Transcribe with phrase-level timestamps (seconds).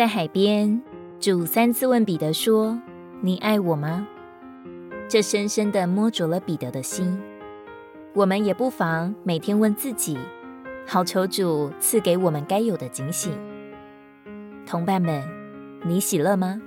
[0.00, 0.80] 在海边，
[1.18, 2.80] 主三次问彼得说
[3.20, 4.08] ：“你爱我吗？”
[5.10, 7.20] 这深深地摸着了彼得的心。
[8.14, 10.16] 我们也不妨每天问自己，
[10.86, 13.30] 好求主赐给我们该有的警醒。
[14.64, 15.22] 同伴们，
[15.84, 16.58] 你喜乐吗？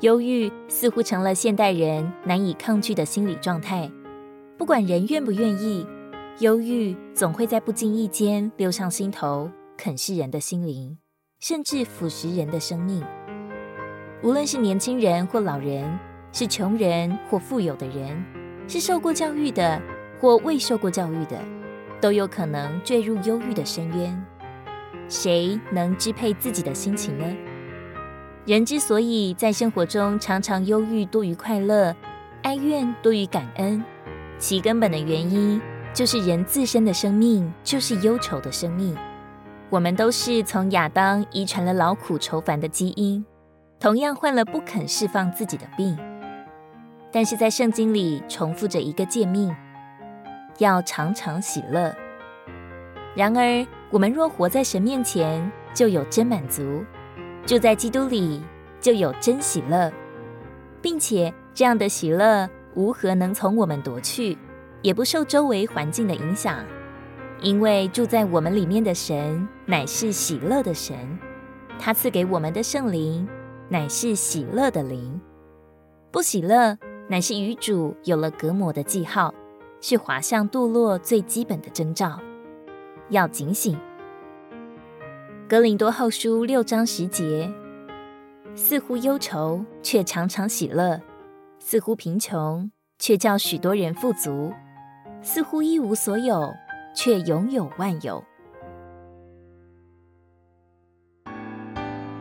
[0.00, 3.90] 忧郁似乎成了现代人难以抗拒的心理状态。
[4.58, 5.86] 不管人愿不愿意，
[6.40, 10.98] 忧郁总会在不经意间溜上心头，啃噬人的心灵。
[11.46, 13.04] 甚至腐蚀人的生命。
[14.22, 15.98] 无论是年轻人或老人，
[16.32, 18.24] 是穷人或富有的人，
[18.66, 19.78] 是受过教育的
[20.18, 21.38] 或未受过教育的，
[22.00, 24.24] 都有可能坠入忧郁的深渊。
[25.06, 27.26] 谁能支配自己的心情呢？
[28.46, 31.94] 人之所以在生活中常常忧郁多于快乐，
[32.44, 33.84] 哀怨多于感恩，
[34.38, 35.60] 其根本的原因
[35.92, 38.96] 就是人自身的生命就是忧愁的生命。
[39.70, 43.24] 我们都是从亚当遗传了劳苦愁烦的基因，
[43.80, 45.98] 同样患了不肯释放自己的病。
[47.10, 49.54] 但是在圣经里重复着一个诫命，
[50.58, 51.94] 要常常喜乐。
[53.16, 56.84] 然而，我们若活在神面前，就有真满足；
[57.46, 58.42] 住在基督里，
[58.80, 59.92] 就有真喜乐，
[60.82, 64.36] 并且这样的喜乐无何能从我们夺去，
[64.82, 66.64] 也不受周围环境的影响。
[67.40, 70.96] 因为住在我们里面的神乃是喜乐的神，
[71.78, 73.26] 他赐给我们的圣灵
[73.68, 75.20] 乃是喜乐的灵。
[76.10, 79.34] 不喜乐乃是与主有了隔膜的记号，
[79.80, 82.20] 是滑向堕落最基本的征兆。
[83.08, 83.78] 要警醒。
[85.48, 87.50] 哥林多后书六章十节：
[88.54, 91.00] 似乎忧愁，却常常喜乐；
[91.58, 94.52] 似乎贫穷，却叫许多人富足；
[95.22, 96.52] 似乎一无所有。
[96.96, 98.22] 却拥有万有。